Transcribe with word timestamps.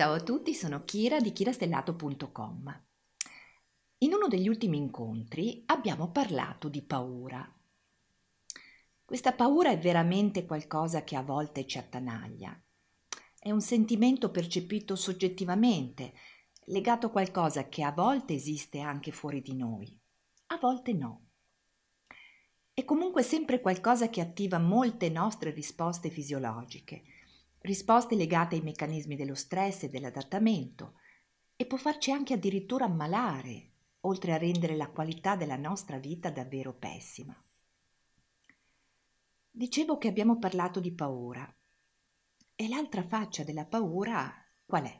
Ciao 0.00 0.14
a 0.14 0.20
tutti, 0.22 0.54
sono 0.54 0.82
Kira 0.84 1.20
di 1.20 1.30
kirastellato.com. 1.30 2.84
In 3.98 4.14
uno 4.14 4.28
degli 4.28 4.48
ultimi 4.48 4.78
incontri 4.78 5.62
abbiamo 5.66 6.10
parlato 6.10 6.70
di 6.70 6.80
paura. 6.80 7.46
Questa 9.04 9.34
paura 9.34 9.68
è 9.68 9.78
veramente 9.78 10.46
qualcosa 10.46 11.04
che 11.04 11.16
a 11.16 11.22
volte 11.22 11.66
ci 11.66 11.76
attanaglia. 11.76 12.58
È 13.38 13.50
un 13.50 13.60
sentimento 13.60 14.30
percepito 14.30 14.96
soggettivamente, 14.96 16.14
legato 16.68 17.08
a 17.08 17.10
qualcosa 17.10 17.68
che 17.68 17.82
a 17.82 17.92
volte 17.92 18.32
esiste 18.32 18.80
anche 18.80 19.12
fuori 19.12 19.42
di 19.42 19.54
noi, 19.54 19.94
a 20.46 20.56
volte 20.56 20.94
no. 20.94 21.26
È 22.72 22.86
comunque 22.86 23.22
sempre 23.22 23.60
qualcosa 23.60 24.08
che 24.08 24.22
attiva 24.22 24.58
molte 24.58 25.10
nostre 25.10 25.50
risposte 25.50 26.08
fisiologiche 26.08 27.02
risposte 27.60 28.14
legate 28.14 28.56
ai 28.56 28.62
meccanismi 28.62 29.16
dello 29.16 29.34
stress 29.34 29.84
e 29.84 29.88
dell'adattamento 29.88 30.94
e 31.56 31.66
può 31.66 31.76
farci 31.76 32.10
anche 32.10 32.34
addirittura 32.34 32.86
ammalare, 32.86 33.72
oltre 34.00 34.32
a 34.32 34.38
rendere 34.38 34.76
la 34.76 34.88
qualità 34.88 35.36
della 35.36 35.56
nostra 35.56 35.98
vita 35.98 36.30
davvero 36.30 36.72
pessima. 36.72 37.36
Dicevo 39.50 39.98
che 39.98 40.08
abbiamo 40.08 40.38
parlato 40.38 40.80
di 40.80 40.92
paura. 40.92 41.54
E 42.54 42.68
l'altra 42.68 43.02
faccia 43.02 43.42
della 43.42 43.66
paura 43.66 44.32
qual 44.64 44.84
è? 44.84 44.98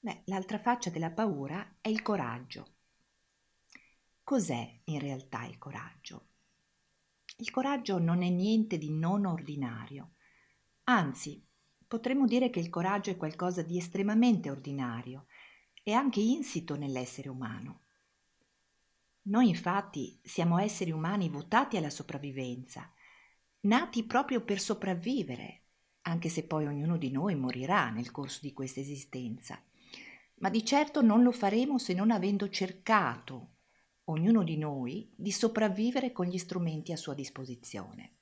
Beh, 0.00 0.22
l'altra 0.26 0.58
faccia 0.58 0.90
della 0.90 1.10
paura 1.10 1.76
è 1.80 1.88
il 1.88 2.02
coraggio. 2.02 2.74
Cos'è 4.22 4.80
in 4.84 4.98
realtà 4.98 5.44
il 5.44 5.56
coraggio? 5.56 6.28
Il 7.38 7.50
coraggio 7.50 7.98
non 7.98 8.22
è 8.22 8.28
niente 8.28 8.76
di 8.76 8.90
non 8.90 9.24
ordinario 9.24 10.15
Anzi, 10.88 11.44
potremmo 11.84 12.26
dire 12.26 12.48
che 12.48 12.60
il 12.60 12.70
coraggio 12.70 13.10
è 13.10 13.16
qualcosa 13.16 13.62
di 13.62 13.76
estremamente 13.76 14.50
ordinario 14.50 15.26
e 15.82 15.92
anche 15.92 16.20
insito 16.20 16.76
nell'essere 16.76 17.28
umano. 17.28 17.80
Noi 19.22 19.48
infatti 19.48 20.20
siamo 20.22 20.58
esseri 20.58 20.92
umani 20.92 21.28
votati 21.28 21.76
alla 21.76 21.90
sopravvivenza, 21.90 22.88
nati 23.62 24.04
proprio 24.04 24.44
per 24.44 24.60
sopravvivere, 24.60 25.62
anche 26.02 26.28
se 26.28 26.46
poi 26.46 26.66
ognuno 26.66 26.96
di 26.96 27.10
noi 27.10 27.34
morirà 27.34 27.90
nel 27.90 28.12
corso 28.12 28.38
di 28.42 28.52
questa 28.52 28.78
esistenza. 28.78 29.60
Ma 30.34 30.50
di 30.50 30.64
certo 30.64 31.02
non 31.02 31.24
lo 31.24 31.32
faremo 31.32 31.78
se 31.78 31.94
non 31.94 32.12
avendo 32.12 32.48
cercato, 32.48 33.54
ognuno 34.04 34.44
di 34.44 34.56
noi, 34.56 35.12
di 35.16 35.32
sopravvivere 35.32 36.12
con 36.12 36.26
gli 36.26 36.38
strumenti 36.38 36.92
a 36.92 36.96
sua 36.96 37.14
disposizione. 37.14 38.12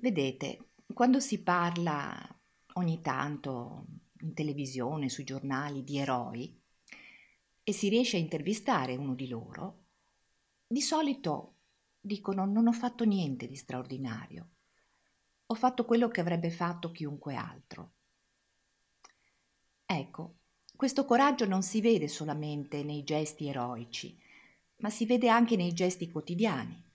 Vedete, 0.00 0.68
quando 0.94 1.18
si 1.18 1.42
parla 1.42 2.16
ogni 2.74 3.00
tanto 3.00 3.86
in 4.20 4.32
televisione, 4.32 5.08
sui 5.08 5.24
giornali 5.24 5.82
di 5.82 5.98
eroi 5.98 6.56
e 7.64 7.72
si 7.72 7.88
riesce 7.88 8.16
a 8.16 8.20
intervistare 8.20 8.94
uno 8.94 9.16
di 9.16 9.26
loro, 9.26 9.86
di 10.68 10.80
solito 10.80 11.56
dicono 12.00 12.46
non 12.46 12.68
ho 12.68 12.72
fatto 12.72 13.02
niente 13.04 13.48
di 13.48 13.56
straordinario, 13.56 14.50
ho 15.46 15.54
fatto 15.56 15.84
quello 15.84 16.06
che 16.06 16.20
avrebbe 16.20 16.50
fatto 16.50 16.92
chiunque 16.92 17.34
altro. 17.34 17.94
Ecco, 19.84 20.36
questo 20.76 21.04
coraggio 21.04 21.44
non 21.44 21.64
si 21.64 21.80
vede 21.80 22.06
solamente 22.06 22.84
nei 22.84 23.02
gesti 23.02 23.48
eroici, 23.48 24.16
ma 24.76 24.90
si 24.90 25.06
vede 25.06 25.28
anche 25.28 25.56
nei 25.56 25.72
gesti 25.72 26.08
quotidiani. 26.08 26.87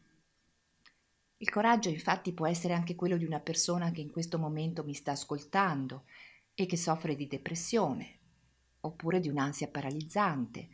Il 1.44 1.49
coraggio 1.49 1.89
infatti 1.89 2.31
può 2.31 2.47
essere 2.47 2.73
anche 2.73 2.95
quello 2.95 3.17
di 3.17 3.25
una 3.25 3.41
persona 3.41 3.91
che 3.91 3.99
in 3.99 4.09
questo 4.09 4.39
momento 4.39 4.85
mi 4.85 4.94
sta 4.94 5.12
ascoltando 5.12 6.06
e 6.53 6.66
che 6.66 6.78
soffre 6.78 7.17
di 7.17 7.28
depressione, 7.28 8.19
oppure 8.79 9.19
di 9.19 9.28
un'ansia 9.28 9.67
paralizzante, 9.67 10.69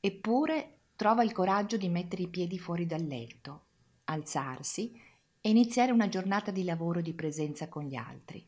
eppure 0.00 0.80
trova 0.96 1.22
il 1.22 1.30
coraggio 1.30 1.76
di 1.76 1.88
mettere 1.88 2.22
i 2.22 2.28
piedi 2.28 2.58
fuori 2.58 2.84
dal 2.84 3.04
letto, 3.04 3.66
alzarsi 4.06 4.92
e 5.40 5.48
iniziare 5.48 5.92
una 5.92 6.08
giornata 6.08 6.50
di 6.50 6.64
lavoro 6.64 6.98
e 6.98 7.02
di 7.02 7.14
presenza 7.14 7.68
con 7.68 7.84
gli 7.84 7.94
altri, 7.94 8.44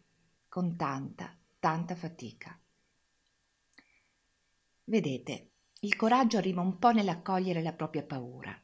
con 0.49 0.75
tanta, 0.75 1.39
tanta 1.61 1.95
fatica. 1.95 2.61
Vedete, 4.87 5.51
il 5.78 5.95
coraggio 5.95 6.37
arriva 6.37 6.62
un 6.62 6.81
po' 6.81 6.91
nell'accogliere 6.91 7.62
la 7.62 7.73
propria 7.73 8.03
paura, 8.03 8.61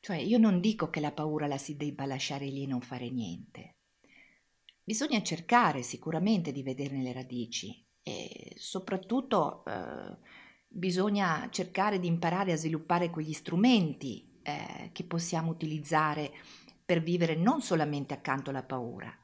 cioè 0.00 0.16
io 0.16 0.38
non 0.38 0.60
dico 0.60 0.90
che 0.90 1.00
la 1.00 1.12
paura 1.12 1.46
la 1.46 1.58
si 1.58 1.76
debba 1.76 2.06
lasciare 2.06 2.46
lì 2.46 2.64
e 2.64 2.66
non 2.66 2.80
fare 2.80 3.10
niente. 3.10 3.74
Bisogna 4.82 5.22
cercare 5.22 5.82
sicuramente 5.82 6.52
di 6.52 6.62
vederne 6.62 7.02
le 7.02 7.12
radici 7.12 7.86
e 8.02 8.54
soprattutto 8.56 9.64
eh, 9.64 10.16
bisogna 10.66 11.48
cercare 11.50 12.00
di 12.00 12.06
imparare 12.06 12.52
a 12.52 12.56
sviluppare 12.56 13.10
quegli 13.10 13.32
strumenti 13.32 14.38
eh, 14.42 14.90
che 14.92 15.04
possiamo 15.04 15.50
utilizzare 15.50 16.32
per 16.84 17.02
vivere 17.02 17.36
non 17.36 17.60
solamente 17.60 18.14
accanto 18.14 18.50
alla 18.50 18.64
paura, 18.64 19.16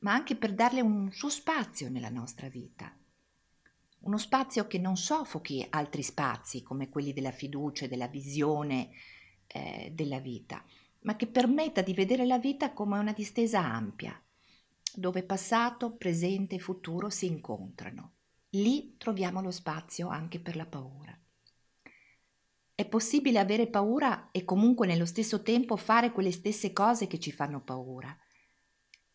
ma 0.00 0.12
anche 0.12 0.36
per 0.36 0.52
darle 0.52 0.80
un 0.80 1.10
suo 1.12 1.30
spazio 1.30 1.88
nella 1.88 2.10
nostra 2.10 2.48
vita. 2.48 2.94
Uno 4.00 4.18
spazio 4.18 4.66
che 4.66 4.78
non 4.78 4.96
soffochi 4.96 5.66
altri 5.70 6.02
spazi 6.02 6.62
come 6.62 6.88
quelli 6.88 7.12
della 7.12 7.32
fiducia 7.32 7.86
della 7.86 8.08
visione, 8.08 8.90
eh, 9.48 9.90
della 9.94 10.20
vita, 10.20 10.62
ma 11.00 11.16
che 11.16 11.26
permetta 11.26 11.80
di 11.82 11.94
vedere 11.94 12.26
la 12.26 12.38
vita 12.38 12.72
come 12.72 12.98
una 12.98 13.12
distesa 13.12 13.60
ampia, 13.60 14.20
dove 14.94 15.22
passato, 15.22 15.92
presente 15.92 16.56
e 16.56 16.60
futuro 16.60 17.08
si 17.08 17.26
incontrano. 17.26 18.12
Lì 18.50 18.96
troviamo 18.96 19.40
lo 19.40 19.50
spazio 19.50 20.08
anche 20.08 20.40
per 20.40 20.56
la 20.56 20.66
paura. 20.66 21.16
È 22.74 22.86
possibile 22.86 23.38
avere 23.38 23.66
paura 23.66 24.30
e 24.30 24.44
comunque 24.44 24.86
nello 24.86 25.06
stesso 25.06 25.42
tempo 25.42 25.76
fare 25.76 26.12
quelle 26.12 26.30
stesse 26.30 26.72
cose 26.72 27.06
che 27.06 27.18
ci 27.18 27.32
fanno 27.32 27.60
paura. 27.60 28.16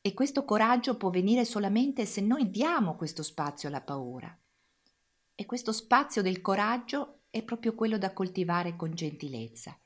E 0.01 0.13
questo 0.13 0.43
coraggio 0.43 0.97
può 0.97 1.09
venire 1.09 1.45
solamente 1.45 2.05
se 2.05 2.21
noi 2.21 2.49
diamo 2.49 2.95
questo 2.95 3.23
spazio 3.23 3.69
alla 3.69 3.81
paura. 3.81 4.37
E 5.35 5.45
questo 5.45 5.71
spazio 5.71 6.21
del 6.21 6.41
coraggio 6.41 7.21
è 7.29 7.41
proprio 7.41 7.73
quello 7.73 7.97
da 7.97 8.13
coltivare 8.13 8.75
con 8.75 8.93
gentilezza 8.93 9.77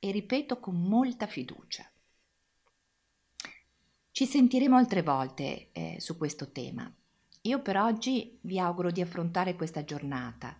e 0.00 0.10
ripeto 0.10 0.58
con 0.58 0.74
molta 0.82 1.26
fiducia. 1.26 1.88
Ci 4.10 4.26
sentiremo 4.26 4.76
altre 4.76 5.02
volte 5.02 5.68
eh, 5.72 5.96
su 6.00 6.16
questo 6.16 6.50
tema. 6.50 6.92
Io 7.42 7.62
per 7.62 7.76
oggi 7.76 8.38
vi 8.42 8.58
auguro 8.58 8.90
di 8.90 9.00
affrontare 9.00 9.54
questa 9.54 9.84
giornata, 9.84 10.58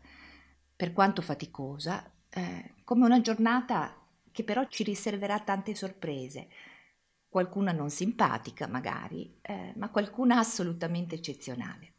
per 0.76 0.92
quanto 0.92 1.20
faticosa, 1.20 2.10
eh, 2.30 2.74
come 2.84 3.04
una 3.04 3.20
giornata 3.20 3.96
che 4.30 4.44
però 4.44 4.66
ci 4.68 4.84
riserverà 4.84 5.40
tante 5.40 5.74
sorprese, 5.74 6.48
qualcuna 7.28 7.72
non 7.72 7.90
simpatica 7.90 8.66
magari, 8.66 9.38
eh, 9.42 9.72
ma 9.76 9.90
qualcuna 9.90 10.38
assolutamente 10.38 11.16
eccezionale. 11.16 11.92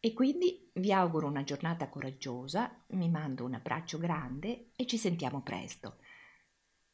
E 0.00 0.12
quindi 0.14 0.68
vi 0.74 0.92
auguro 0.92 1.28
una 1.28 1.44
giornata 1.44 1.88
coraggiosa, 1.88 2.74
mi 2.88 3.08
mando 3.08 3.44
un 3.44 3.54
abbraccio 3.54 3.98
grande 3.98 4.70
e 4.74 4.86
ci 4.86 4.96
sentiamo 4.96 5.42
presto. 5.42 5.98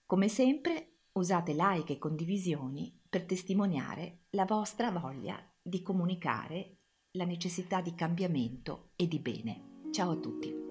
Come 0.09 0.29
sempre 0.29 1.01
usate 1.13 1.53
like 1.53 1.93
e 1.93 1.99
condivisioni 1.99 2.99
per 3.11 3.27
testimoniare 3.27 4.21
la 4.31 4.47
vostra 4.47 4.91
voglia 4.91 5.39
di 5.61 5.83
comunicare 5.83 6.79
la 7.11 7.27
necessità 7.27 7.83
di 7.83 7.95
cambiamento 7.95 8.93
e 8.97 9.07
di 9.07 9.19
bene. 9.19 9.83
Ciao 9.91 10.13
a 10.13 10.17
tutti! 10.17 10.68